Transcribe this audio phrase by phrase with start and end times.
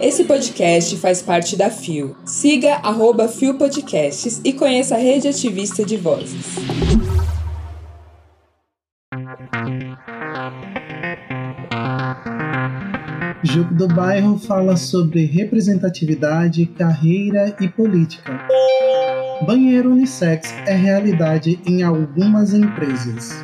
[0.00, 2.16] Esse podcast faz parte da FIO.
[2.24, 6.56] Siga arroba FIO Podcasts e conheça a rede ativista de vozes.
[13.44, 18.40] Jupe do Bairro fala sobre representatividade, carreira e política.
[19.46, 23.42] Banheiro unissex é realidade em algumas empresas.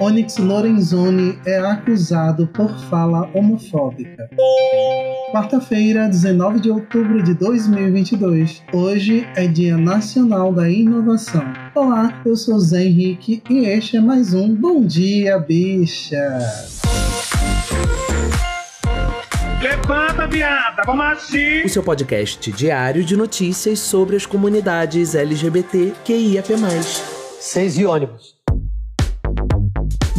[0.00, 4.30] Onyx Lorenzoni é acusado por fala homofóbica.
[5.32, 8.62] Quarta-feira, 19 de outubro de 2022.
[8.72, 11.42] Hoje é Dia Nacional da Inovação.
[11.74, 16.38] Olá, eu sou Zé Henrique e este é mais um Bom Dia Bicha.
[19.60, 21.62] Levanta, viada, vamos assim.
[21.64, 26.54] O seu podcast diário de notícias sobre as comunidades LGBT QIAP+.
[27.40, 28.37] Seis e ônibus.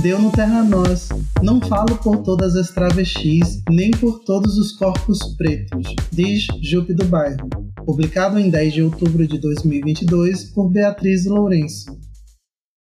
[0.02, 1.10] Deu no Terra Nós.
[1.44, 7.04] Não falo por todas as travestis, nem por todos os corpos pretos, diz Jupe do
[7.06, 7.50] Bairro.
[7.86, 11.99] Publicado em 10 de outubro de 2022 por Beatriz Lourenço.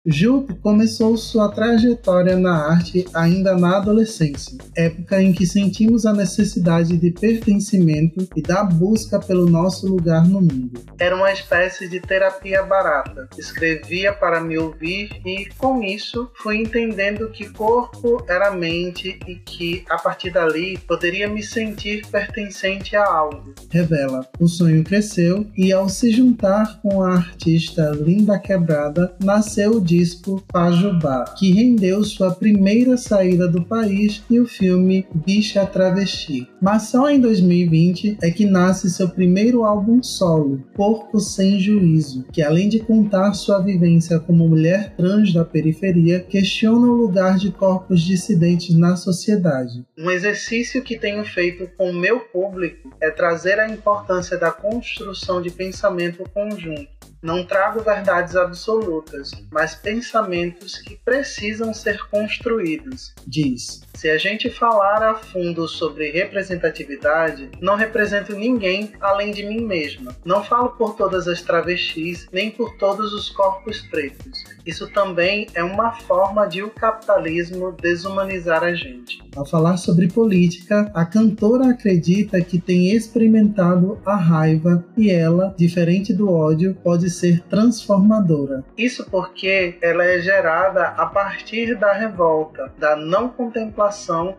[0.10, 6.96] Jupe começou sua trajetória na arte ainda na adolescência, época em que sentimos a necessidade
[6.96, 10.82] de pertencimento e da busca pelo nosso lugar no mundo.
[10.98, 13.28] Era uma espécie de terapia barata.
[13.38, 19.84] Escrevia para me ouvir e, com isso, fui entendendo que corpo era mente e que,
[19.90, 23.54] a partir dali, poderia me sentir pertencente a algo.
[23.70, 24.26] Revela.
[24.40, 30.44] O sonho cresceu e, ao se juntar com a artista Linda Quebrada, nasceu o disco
[30.52, 36.48] Pajubá, que rendeu sua primeira saída do país e o filme Bicha Travesti.
[36.62, 42.44] Mas só em 2020 é que nasce seu primeiro álbum solo, Corpo Sem Juízo, que
[42.44, 48.02] além de contar sua vivência como mulher trans da periferia, questiona o lugar de corpos
[48.02, 49.84] dissidentes na sociedade.
[49.98, 55.42] Um exercício que tenho feito com o meu público é trazer a importância da construção
[55.42, 56.97] de pensamento conjunto.
[57.22, 63.82] Não trago verdades absolutas, mas pensamentos que precisam ser construídos, diz.
[63.98, 70.16] Se a gente falar a fundo sobre representatividade, não represento ninguém além de mim mesma.
[70.24, 74.44] Não falo por todas as travestis, nem por todos os corpos pretos.
[74.64, 79.20] Isso também é uma forma de o capitalismo desumanizar a gente.
[79.36, 86.14] Ao falar sobre política, a cantora acredita que tem experimentado a raiva e ela, diferente
[86.14, 88.64] do ódio, pode ser transformadora.
[88.78, 93.87] Isso porque ela é gerada a partir da revolta, da não contemplação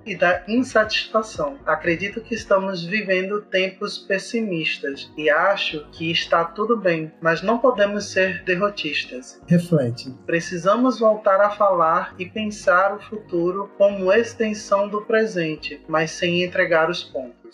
[0.05, 1.59] e da insatisfação.
[1.67, 8.11] Acredito que estamos vivendo tempos pessimistas e acho que está tudo bem, mas não podemos
[8.13, 9.41] ser derrotistas.
[9.47, 10.15] Reflete.
[10.27, 16.91] Precisamos voltar a falar e pensar o futuro como extensão do presente, mas sem entregar
[16.91, 17.48] os pontos.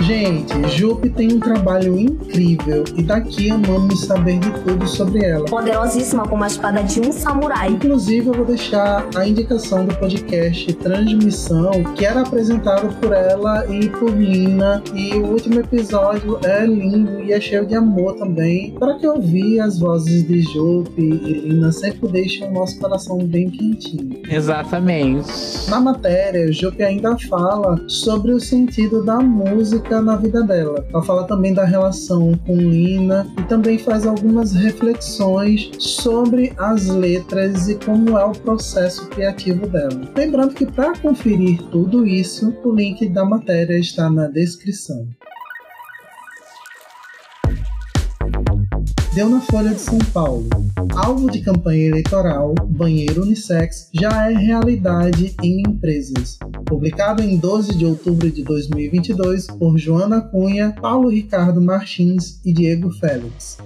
[0.00, 5.44] Gente, Jupe tem um trabalho incrível e daqui amamos saber de tudo sobre ela.
[5.44, 7.70] Poderosíssima como a espada de um samurai.
[7.70, 13.88] Inclusive, eu vou deixar a indicação do podcast Transmissão, que era apresentado por ela e
[13.90, 14.82] por Lina.
[14.94, 18.72] E o último episódio é lindo e é cheio de amor também.
[18.72, 23.50] Para que ouvir as vozes de Jupe e Lina sempre deixam o nosso coração bem
[23.50, 24.20] quentinho.
[24.28, 25.30] Exatamente.
[25.68, 30.84] Na matéria, Jupe ainda fala sobre o sentido da música na vida dela.
[30.92, 37.68] Ela fala também da relação com Lina e também faz algumas reflexões sobre as letras
[37.68, 40.00] e como é o processo criativo dela.
[40.16, 45.06] Lembrando que para conferir tudo isso, o link da matéria está na descrição.
[49.14, 50.48] Deu na Folha de São Paulo.
[50.96, 56.38] Alvo de campanha eleitoral, banheiro unissex já é realidade em empresas.
[56.64, 62.90] Publicado em 12 de outubro de 2022 por Joana Cunha, Paulo Ricardo Martins e Diego
[62.90, 63.58] Félix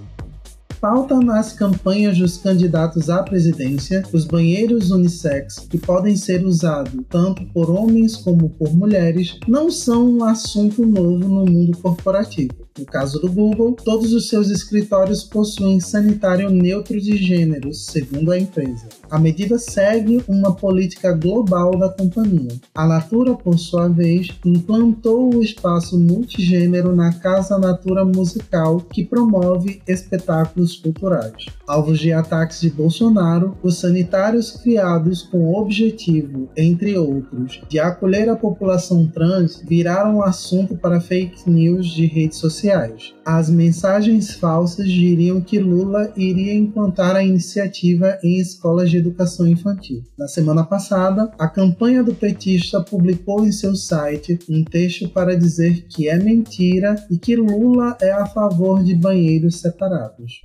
[0.81, 7.45] pauta nas campanhas dos candidatos à presidência os banheiros unissex, que podem ser usados tanto
[7.47, 12.66] por homens como por mulheres, não são um assunto novo no mundo corporativo.
[12.79, 18.39] No caso do Google, todos os seus escritórios possuem sanitário neutro de gênero, segundo a
[18.39, 18.89] empresa.
[19.11, 22.53] A medida segue uma política global da companhia.
[22.75, 29.81] A Natura, por sua vez, implantou o espaço multigênero na Casa Natura Musical, que promove
[29.87, 31.47] espetáculos culturais.
[31.67, 38.29] Alvos de ataques de Bolsonaro, os sanitários criados com o objetivo, entre outros, de acolher
[38.29, 43.16] a população trans viraram assunto para fake news de redes sociais sociais.
[43.27, 50.01] As mensagens falsas diriam que Lula iria implantar a iniciativa em escolas de educação infantil.
[50.17, 55.87] Na semana passada, a campanha do petista publicou em seu site um texto para dizer
[55.89, 60.41] que é mentira e que Lula é a favor de banheiros separados.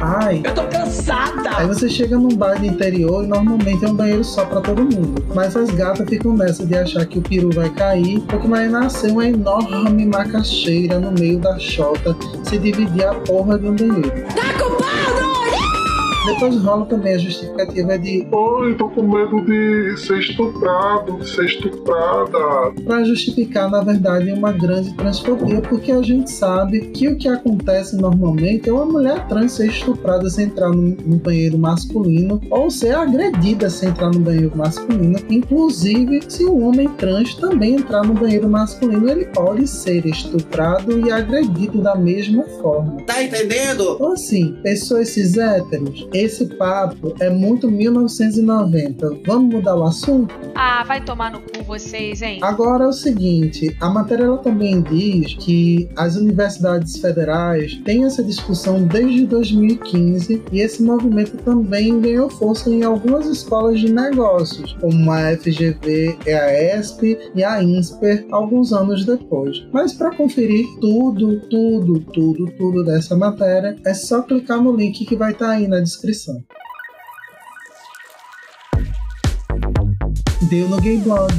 [0.00, 1.56] Ai, Eu tô cansada!
[1.56, 4.82] Aí você chega num bar de interior e normalmente é um banheiro só pra todo
[4.82, 5.24] mundo.
[5.34, 9.10] Mas as gatas ficam nessa de achar que o peru vai cair, porque vai nascer
[9.10, 14.12] uma enorme macaxeira no meio da chota se dividir a porra de um banheiro.
[16.32, 21.44] Depois rola também a justificativa de Ai, tô com medo de ser estuprado, de ser
[21.46, 22.72] estuprada.
[22.84, 27.96] para justificar, na verdade, uma grande transfobia, porque a gente sabe que o que acontece
[27.96, 32.94] normalmente é uma mulher trans ser estuprada sem entrar num, num banheiro masculino ou ser
[32.94, 35.18] agredida sem entrar no banheiro masculino.
[35.28, 41.10] Inclusive, se o homem trans também entrar no banheiro masculino, ele pode ser estuprado e
[41.10, 42.98] agredido da mesma forma.
[43.02, 43.94] Tá entendendo?
[43.94, 49.20] Então, assim, pessoas cis héteros, esse papo é muito 1990.
[49.26, 50.34] Vamos mudar o assunto?
[50.54, 52.38] Ah, vai tomar no cu vocês, hein?
[52.42, 58.22] Agora é o seguinte, a matéria ela também diz que as universidades federais têm essa
[58.22, 65.10] discussão desde 2015 e esse movimento também ganhou força em algumas escolas de negócios, como
[65.10, 69.64] a FGV, a ESP e a INSPER, alguns anos depois.
[69.72, 75.16] Mas para conferir tudo, tudo, tudo, tudo dessa matéria, é só clicar no link que
[75.16, 75.99] vai estar aí na descrição.
[80.48, 81.30] Deu no Gay Blog.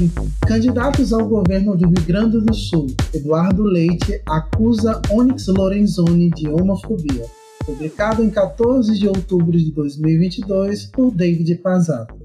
[0.46, 7.26] Candidatos ao governo do Rio Grande do Sul, Eduardo Leite acusa Onyx Lorenzoni de homofobia.
[7.66, 12.21] Publicado em 14 de outubro de 2022 por David Pazato.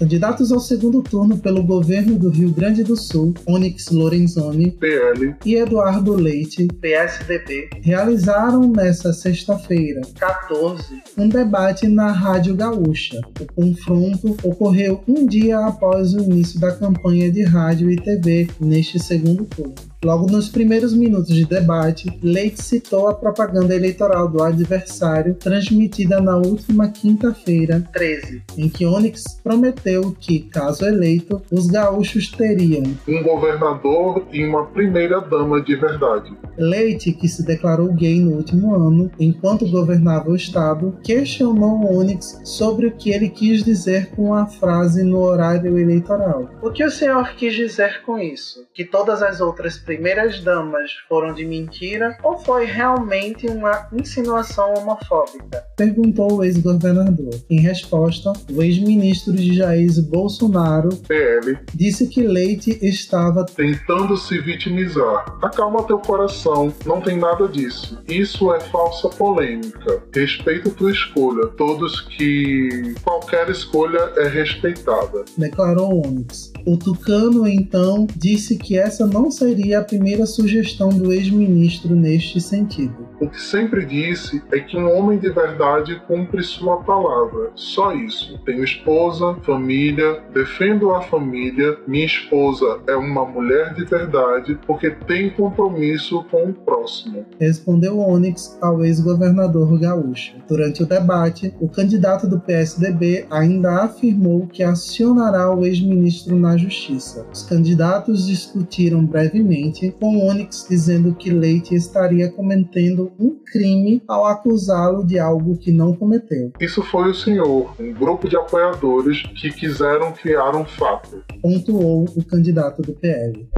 [0.00, 5.56] Candidatos ao segundo turno pelo governo do Rio Grande do Sul, Onyx Lorenzoni PL, e
[5.56, 13.20] Eduardo Leite, PSDB, realizaram nesta sexta-feira, 14, um debate na Rádio Gaúcha.
[13.38, 18.98] O confronto ocorreu um dia após o início da campanha de rádio e TV neste
[18.98, 19.89] segundo turno.
[20.02, 26.38] Logo nos primeiros minutos de debate, Leite citou a propaganda eleitoral do adversário transmitida na
[26.38, 34.26] última quinta-feira, 13, em que Onyx prometeu que, caso eleito, os gaúchos teriam um governador
[34.32, 36.32] e uma primeira-dama de verdade.
[36.56, 42.86] Leite, que se declarou gay no último ano, enquanto governava o estado, questionou Onyx sobre
[42.86, 46.48] o que ele quis dizer com a frase no horário eleitoral.
[46.62, 48.66] O que o senhor quis dizer com isso?
[48.72, 55.64] Que todas as outras primeiras damas foram de mentira ou foi realmente uma insinuação homofóbica?
[55.76, 57.34] Perguntou o ex-governador.
[57.50, 65.24] Em resposta, o ex-ministro de Jair Bolsonaro PL, disse que Leite estava tentando se vitimizar.
[65.42, 68.00] Acalma teu coração, não tem nada disso.
[68.06, 70.04] Isso é falsa polêmica.
[70.14, 71.48] Respeita tua escolha.
[71.56, 72.94] Todos que.
[73.02, 75.24] qualquer escolha é respeitada.
[75.36, 76.52] declarou Onyx.
[76.66, 83.08] O Tucano, então, disse que essa não seria a primeira sugestão do ex-ministro neste sentido.
[83.20, 87.50] O que sempre disse é que um homem de verdade cumpre sua palavra.
[87.54, 88.38] Só isso.
[88.46, 91.78] Tenho esposa, família, defendo a família.
[91.86, 97.26] Minha esposa é uma mulher de verdade porque tem compromisso com o próximo.
[97.38, 100.36] Respondeu Onyx ao ex-governador gaúcho.
[100.48, 107.26] Durante o debate, o candidato do PSDB ainda afirmou que acionará o ex-ministro na justiça.
[107.32, 115.04] Os candidatos discutiram brevemente, com Onyx dizendo que Leite estaria cometendo um crime ao acusá-lo
[115.04, 116.52] de algo que não cometeu.
[116.60, 121.22] Isso foi o senhor, um grupo de apoiadores que quiseram criar um fato.
[121.42, 123.48] pontuou o candidato do PL.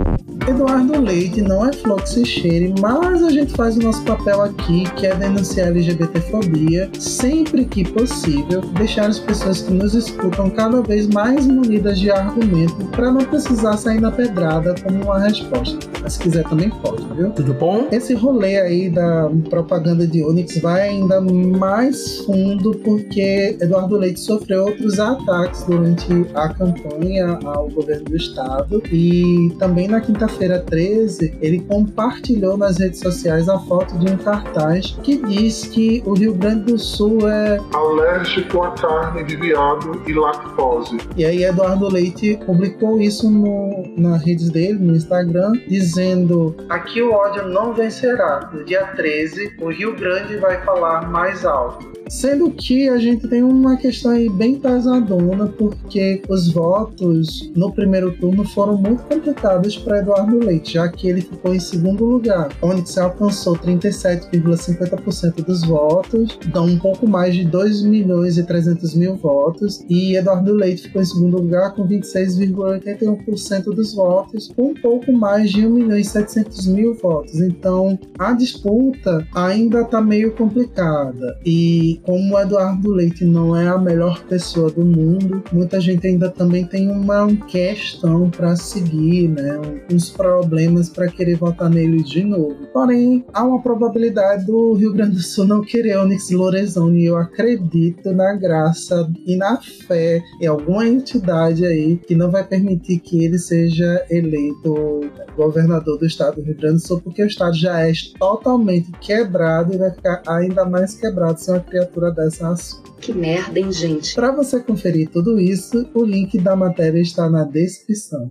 [0.49, 4.43] Eduardo Leite não é flor que se cheire, mas a gente faz o nosso papel
[4.43, 10.51] aqui, que é denunciar a LGBTfobia, sempre que possível, deixar as pessoas que nos escutam
[10.51, 15.79] cada vez mais munidas de argumento para não precisar sair na pedrada como uma resposta.
[16.03, 17.31] Mas se quiser também pode, viu?
[17.31, 17.89] Tudo bom?
[17.91, 24.67] Esse rolê aí da propaganda de Onyx vai ainda mais fundo porque Eduardo Leite sofreu
[24.67, 31.61] outros ataques durante a campanha ao governo do estado e também na quinta-feira 13 ele
[31.61, 36.73] compartilhou nas redes sociais a foto de um cartaz que diz que o Rio Grande
[36.73, 40.97] do Sul é Alérgico a carne de viado e lactose.
[41.17, 47.13] E aí Eduardo Leite publicou isso no, nas redes dele, no Instagram, dizendo Aqui o
[47.13, 48.51] ódio não vencerá.
[48.53, 51.92] No dia 13, o Rio Grande vai falar mais alto.
[52.13, 58.13] Sendo que a gente tem uma questão aí bem pesadona, porque os votos no primeiro
[58.19, 62.87] turno foram muito complicados para Eduardo Leite, já que ele ficou em segundo lugar, onde
[62.89, 69.17] se alcançou 37,50% dos votos, então um pouco mais de 2 milhões e 300 mil
[69.17, 75.11] votos, e Eduardo Leite ficou em segundo lugar com 26,81% dos votos, com um pouco
[75.15, 77.41] mais de 1 milhão e 700 mil votos.
[77.41, 81.39] Então a disputa ainda está meio complicada.
[81.43, 86.29] E como o Eduardo Leite não é a melhor pessoa do mundo, muita gente ainda
[86.29, 89.61] também tem uma questão para seguir, né?
[89.91, 92.67] Uns problemas para querer votar nele de novo.
[92.73, 97.07] Porém, há uma probabilidade do Rio Grande do Sul não querer Onyx Lorenzoni.
[97.07, 102.99] Eu acredito na graça e na fé em alguma entidade aí que não vai permitir
[102.99, 105.01] que ele seja eleito
[105.37, 109.75] governador do estado do Rio Grande do Sul, porque o estado já é totalmente quebrado
[109.75, 112.83] e vai ficar ainda mais quebrado se uma criatura dessa assume.
[113.01, 114.15] Que merda, hein, gente?
[114.15, 118.31] Para você conferir tudo isso, o link da matéria está na descrição.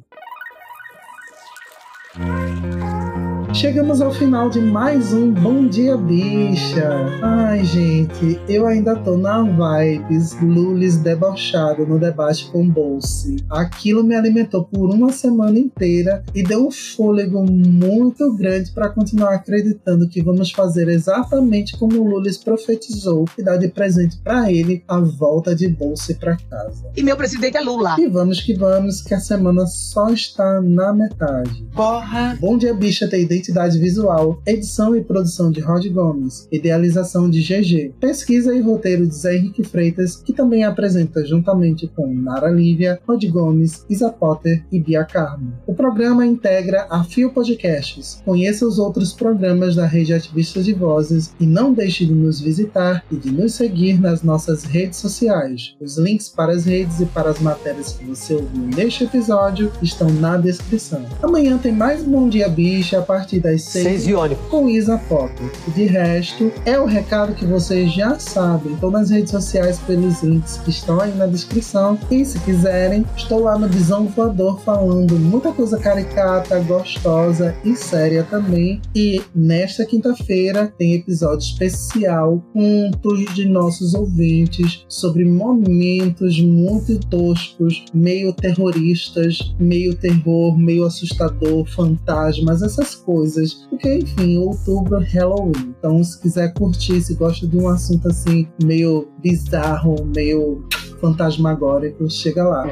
[3.61, 6.89] Chegamos ao final de mais um Bom Dia Bicha.
[7.21, 13.35] Ai, gente, eu ainda tô na vibes Lulis debochado no debate com Bolse.
[13.47, 19.35] Aquilo me alimentou por uma semana inteira e deu um fôlego muito grande para continuar
[19.35, 24.83] acreditando que vamos fazer exatamente como o Lulis profetizou e dar de presente para ele
[24.87, 26.89] a volta de Bolse para casa.
[26.97, 27.95] E meu presidente é Lula.
[27.99, 31.63] E vamos que vamos, que a semana só está na metade.
[31.75, 32.35] Porra!
[32.41, 37.93] Bom Dia Bicha tem identidade visual, edição e produção de Rod Gomes, idealização de GG,
[37.99, 43.23] pesquisa e roteiro de Zé Henrique Freitas, que também apresenta juntamente com Nara Lívia, Rod
[43.25, 45.53] Gomes, Isa Potter e Bia Carmo.
[45.67, 48.21] O programa integra a Fio Podcasts.
[48.23, 53.03] Conheça os outros programas da Rede Ativistas de Vozes e não deixe de nos visitar
[53.11, 55.75] e de nos seguir nas nossas redes sociais.
[55.79, 60.09] Os links para as redes e para as matérias que você ouviu neste episódio estão
[60.09, 61.05] na descrição.
[61.21, 65.49] Amanhã tem mais Bom Dia Bicha a partir das 6 Seis com Isa Potter.
[65.75, 68.73] De resto, é o recado que vocês já sabem.
[68.73, 71.97] Estou nas redes sociais pelos links que estão aí na descrição.
[72.09, 78.23] E se quiserem, estou lá no Visão Voador falando muita coisa caricata, gostosa e séria
[78.23, 78.81] também.
[78.95, 88.33] E nesta quinta-feira tem episódio especial, contos de nossos ouvintes sobre momentos muito toscos, meio
[88.33, 93.30] terroristas, meio terror, meio assustador, fantasmas, essas coisas.
[93.69, 95.73] Porque, enfim, outubro é Halloween.
[95.77, 100.65] Então, se quiser curtir, se gosta de um assunto assim, meio bizarro, meio
[100.99, 102.65] fantasmagórico, chega lá.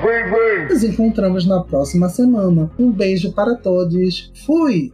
[0.70, 2.70] Nos encontramos na próxima semana.
[2.78, 4.32] Um beijo para todos.
[4.46, 4.94] Fui!